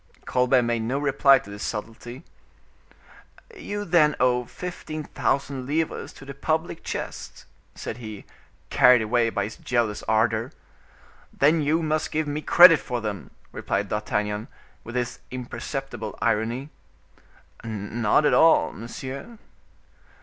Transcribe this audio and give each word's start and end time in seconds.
Colbert 0.25 0.63
made 0.63 0.79
no 0.81 0.97
reply 0.97 1.37
to 1.37 1.51
this 1.51 1.61
subtlety. 1.61 2.23
"You 3.55 3.85
then 3.85 4.15
owe 4.19 4.45
fifteen 4.45 5.03
thousand 5.03 5.67
livres 5.67 6.11
to 6.13 6.25
the 6.25 6.33
public 6.33 6.83
chest," 6.83 7.45
said 7.75 7.97
he, 7.97 8.25
carried 8.71 9.03
away 9.03 9.29
by 9.29 9.43
his 9.43 9.57
jealous 9.57 10.01
ardor. 10.07 10.53
"Then 11.31 11.61
you 11.61 11.83
must 11.83 12.11
give 12.11 12.25
me 12.25 12.41
credit 12.41 12.79
for 12.79 12.99
them," 12.99 13.29
replied 13.51 13.89
D'Artagnan, 13.89 14.47
with 14.83 14.95
his 14.95 15.19
imperceptible 15.29 16.17
irony. 16.19 16.69
"Not 17.63 18.25
at 18.25 18.33
all, 18.33 18.71
monsieur." 18.71 19.37